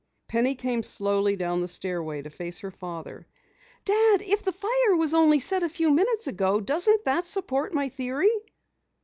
[0.27, 3.27] Penny came slowly down the stairway to face her father.
[3.85, 7.87] "Dad, if the fire was set only a few minutes ago, doesn't that support my
[7.89, 8.33] theory?"